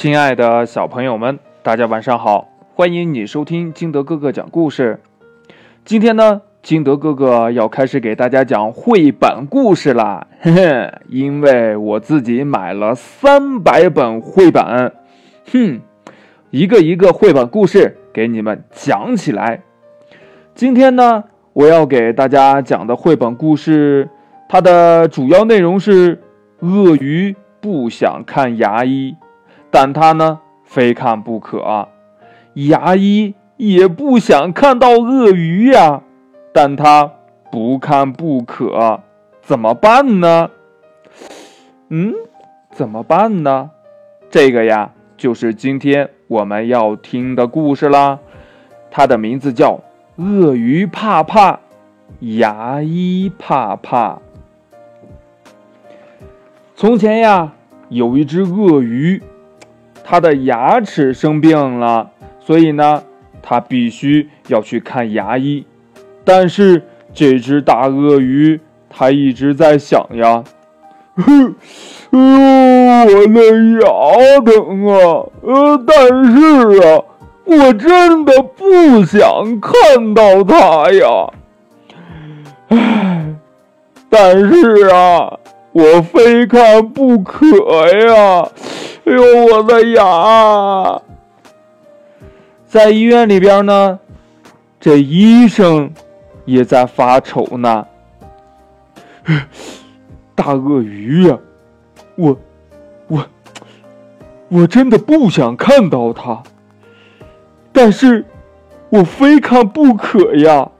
[0.00, 2.48] 亲爱的小朋友们，大家晚上好！
[2.74, 4.98] 欢迎你收听金德哥哥讲故事。
[5.84, 14.90] 今天呢，金德哥哥要开始给大家讲绘本故事啦， 嘿嘿，因为我自己买了三百本绘本，
[15.52, 15.82] 哼，
[16.48, 19.60] 一个一个绘本故事给你们讲起来。
[20.54, 24.08] 今天呢，我要给大家讲的绘本故事，
[24.48, 26.22] 它的主要内容是
[26.60, 29.14] 鳄鱼不想看牙医。
[29.70, 31.88] 但他呢，非看不可。
[32.54, 36.02] 牙医也不想看到鳄鱼呀，
[36.52, 37.12] 但他
[37.50, 39.00] 不看不可。
[39.42, 40.50] 怎么办呢？
[41.88, 42.14] 嗯，
[42.72, 43.70] 怎么办呢？
[44.28, 48.18] 这个呀，就是今天我们要听的故事啦。
[48.90, 49.80] 它的名字叫
[50.22, 51.60] 《鳄鱼怕怕，
[52.20, 54.14] 牙医怕怕》。
[56.74, 57.52] 从前呀，
[57.88, 59.22] 有一只鳄鱼。
[60.10, 62.10] 他的牙齿生病了，
[62.40, 63.00] 所以呢，
[63.40, 65.64] 他必须要去看牙医。
[66.24, 66.82] 但是
[67.14, 70.42] 这只大鳄鱼，它一直在想呀，
[71.14, 71.54] 哼，
[72.10, 72.16] 我
[73.28, 73.40] 的
[73.78, 77.04] 牙疼啊，呃，但是啊，
[77.44, 81.30] 我真的不想看到它呀，
[82.70, 83.26] 唉，
[84.08, 85.38] 但是啊，
[85.70, 87.46] 我非看不可
[88.08, 88.48] 呀。
[89.04, 91.02] 哎呦，我的牙！
[92.66, 93.98] 在医院里边呢，
[94.78, 95.90] 这医生
[96.44, 97.86] 也在发愁呢。
[100.34, 101.38] 大鳄鱼呀，
[102.16, 102.36] 我，
[103.08, 103.26] 我，
[104.48, 106.42] 我真的不想看到它，
[107.72, 108.24] 但是
[108.90, 110.70] 我非看不可呀！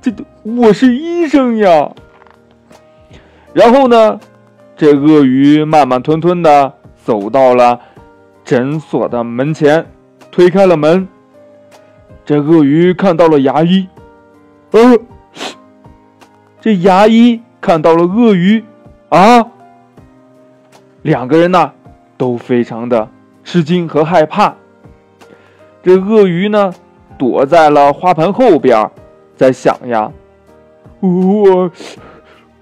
[0.00, 1.90] 这，我是医生呀。
[3.52, 4.18] 然后呢，
[4.76, 6.72] 这鳄鱼慢慢吞吞的。
[7.06, 7.78] 走到了
[8.44, 9.86] 诊所的门前，
[10.32, 11.06] 推开了门。
[12.24, 13.86] 这鳄鱼看到了牙医，
[14.72, 14.98] 呃，
[16.60, 18.64] 这牙医看到了鳄鱼，
[19.10, 19.46] 啊，
[21.02, 21.70] 两个人呢
[22.16, 23.08] 都非常的
[23.44, 24.52] 吃惊和害怕。
[25.84, 26.74] 这鳄鱼呢
[27.16, 28.90] 躲在了花盆后边，
[29.36, 30.10] 在想呀，
[30.98, 31.70] 我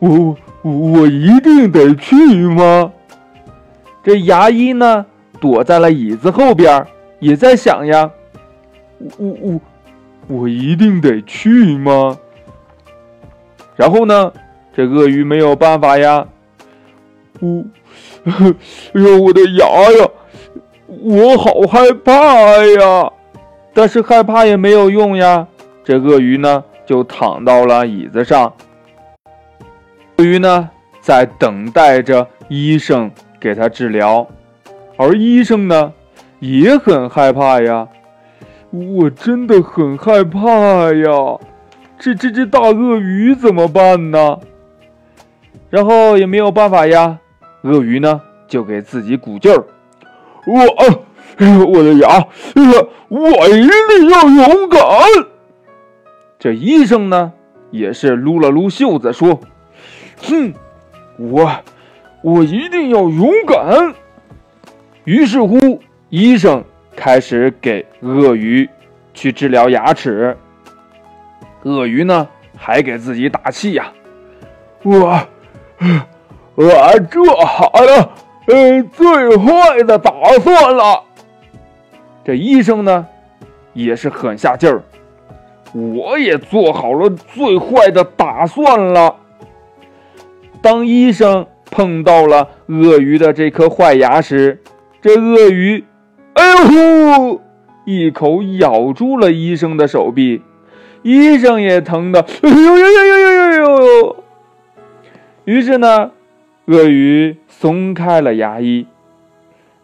[0.00, 2.14] 我我一定得去
[2.48, 2.92] 吗？
[4.04, 5.06] 这牙医呢，
[5.41, 6.87] 躲在了椅子后边，
[7.20, 8.10] 也在想呀，
[9.16, 9.60] 我我
[10.28, 12.19] 我一定得去吗？
[13.76, 14.31] 然后呢，
[14.76, 16.26] 这鳄鱼没有办法呀，
[17.41, 17.64] 我，
[18.25, 20.09] 哎呦，我的牙呀，
[20.87, 22.12] 我好害怕
[22.78, 23.10] 呀！
[23.72, 25.48] 但是害怕也没有用呀，
[25.82, 28.53] 这鳄鱼呢就躺到了椅子上。
[30.19, 30.69] 鳄鱼呢
[31.00, 33.10] 在等待着医生。
[33.44, 34.27] 给他治疗，
[34.97, 35.93] 而医生呢
[36.41, 37.87] 也很害怕呀，
[38.71, 41.38] 我真的很害怕呀，
[41.99, 44.38] 这这只大鳄鱼怎么办呢？
[45.69, 47.19] 然后也没有办法呀，
[47.65, 49.62] 鳄鱼呢就给自己鼓劲儿，
[50.47, 52.26] 我，我的牙，
[53.09, 54.81] 我一定要勇敢。
[56.38, 57.34] 这医生呢
[57.71, 59.38] 也是撸了撸袖子说，
[60.22, 60.55] 哼，
[61.19, 61.53] 我。
[62.24, 63.94] 我一定要勇敢。
[65.04, 66.64] 于是乎，医生
[66.96, 68.66] 开始给鳄鱼
[69.12, 70.34] 去治疗牙齿。
[71.64, 72.26] 鳄鱼呢，
[72.56, 73.92] 还给自己打气呀
[74.84, 75.20] ：“我，
[76.54, 76.64] 我
[77.10, 78.10] 做好了，
[78.46, 80.10] 呃，最坏的打
[80.42, 81.02] 算了。”
[82.24, 83.06] 这医生呢，
[83.74, 84.82] 也是狠下劲儿
[85.76, 89.14] ：“我也做好了最坏的打算了。”
[90.62, 91.46] 当医生。
[91.74, 94.60] 碰到了鳄鱼的这颗坏牙时，
[95.02, 95.82] 这鳄鱼，
[96.34, 97.40] 哎呦，
[97.84, 100.40] 一口咬住了医生的手臂，
[101.02, 104.16] 医生也疼的，哎呦呦呦呦呦呦呦！
[105.46, 106.12] 于是呢，
[106.66, 108.86] 鳄鱼松开了牙医。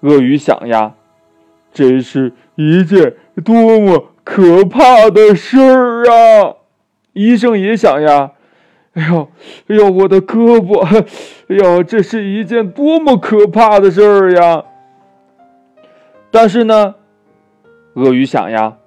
[0.02, 0.94] 鳄鱼想呀，
[1.72, 6.54] 真是一件多么可怕的事儿啊！
[7.14, 8.30] 医生也想呀。
[8.94, 9.28] 哎呦，
[9.68, 10.80] 哎呦，我的胳膊！
[11.48, 14.64] 哎呦，这是一件多么可怕的事儿呀！
[16.32, 16.96] 但是呢，
[17.94, 18.78] 鳄鱼想呀，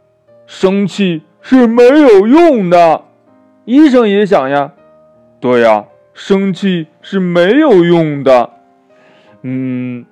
[0.45, 3.05] 生气是没有用的。
[3.63, 4.73] 医生也想呀，
[5.39, 8.49] 对呀，生气是没有用的。
[9.43, 10.05] 嗯，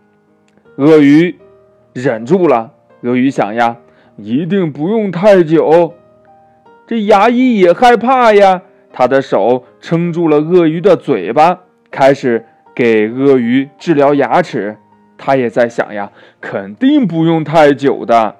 [0.77, 1.37] 鳄鱼
[1.91, 2.71] 忍住了。
[3.01, 3.75] 鳄鱼想呀，
[4.15, 5.95] 一定不用太久。
[6.87, 8.61] 这牙医也害怕呀。
[8.93, 11.59] 他的手撑住了鳄鱼的嘴巴，
[11.89, 12.45] 开始
[12.75, 14.77] 给鳄鱼治疗牙齿。
[15.17, 18.37] 他也在想呀，肯定不用太久的。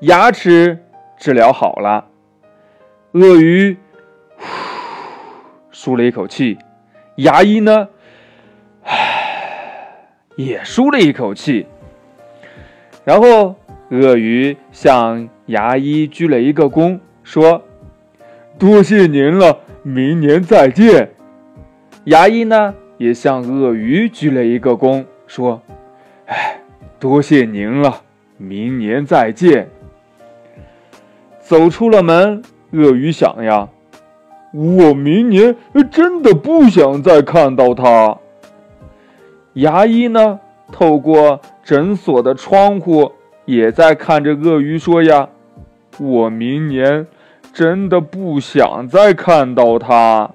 [0.00, 0.84] 牙齿
[1.16, 2.08] 治疗好了，
[3.12, 3.78] 鳄鱼
[5.70, 6.58] 舒了一口气，
[7.16, 7.88] 牙医呢，
[8.82, 9.96] 唉，
[10.36, 11.66] 也舒了一口气。
[13.04, 13.56] 然后，
[13.90, 17.62] 鳄鱼向牙医鞠了一个躬，说
[18.58, 21.10] ：“多谢您了，明年再见。”
[22.04, 25.60] 牙医呢，也向鳄鱼鞠了一个躬，说
[26.26, 26.60] ：“哎，
[26.98, 28.02] 多谢您了，
[28.36, 29.68] 明年再见。”
[31.40, 32.42] 走出了门，
[32.72, 33.68] 鳄鱼想呀
[34.54, 35.56] ：“我明年
[35.90, 38.18] 真的不想再看到他。”
[39.54, 40.40] 牙医呢，
[40.72, 43.12] 透过诊所的窗户，
[43.44, 45.28] 也在看着鳄鱼说呀
[46.00, 47.06] ：“我明年
[47.54, 50.30] 真的不想再看到他。”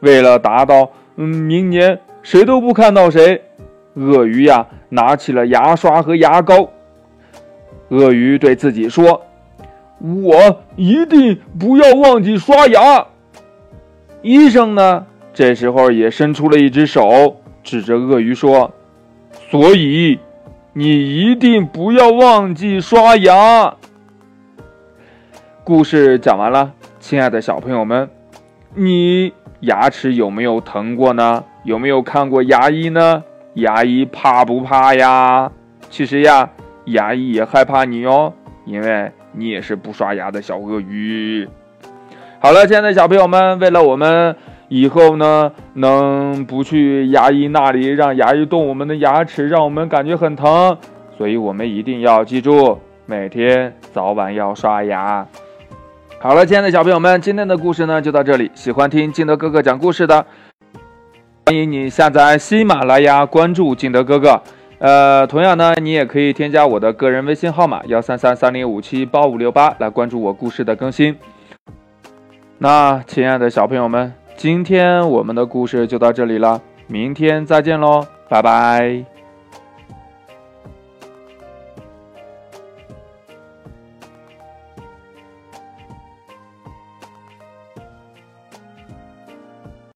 [0.00, 3.42] 为了达到嗯，明年谁都不看到谁，
[3.94, 6.70] 鳄鱼呀拿起了牙刷和牙膏。
[7.90, 9.22] 鳄鱼对自己说
[10.00, 13.06] ：“我一定不要忘记刷牙。”
[14.22, 18.72] 医生呢，这时候也伸出了一只手，指着鳄鱼说
[19.50, 20.18] ：“所以，
[20.72, 23.76] 你一定不要忘记刷牙。”
[25.64, 28.08] 故事讲完了，亲爱的小朋友们，
[28.74, 29.32] 你。
[29.60, 31.42] 牙齿有没有疼过呢？
[31.62, 33.24] 有没有看过牙医呢？
[33.54, 35.50] 牙医怕不怕呀？
[35.88, 36.50] 其实呀，
[36.84, 38.34] 牙医也害怕你哦，
[38.66, 41.48] 因为你也是不刷牙的小鳄鱼。
[42.40, 44.36] 好了，亲爱的小朋友们，为了我们
[44.68, 50.76] 以后呢，能不去牙医那里让牙医动我们的牙齿，让我们感觉很疼，
[51.16, 55.26] 所以我们一定要记住，每天早晚要刷牙。
[56.24, 58.50] 好了，亲爱的小朋友们，今天的故事呢就到这里。
[58.54, 60.24] 喜欢听金德哥哥讲故事的，
[61.44, 64.40] 欢迎你下载喜马拉雅，关注金德哥哥。
[64.78, 71.14] 呃，同样呢，你也可以添加我的个人微信号码幺三三三零五七八五六八来关注我故事的更新。
[72.56, 79.13] 那亲爱的小朋友们，今天我们的故事就到这里了，明天再见喽，拜拜。